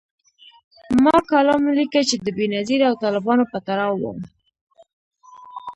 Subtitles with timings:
[1.03, 4.13] ما کالم ولیکه چي د بېنظیر او طالبانو په تړاو و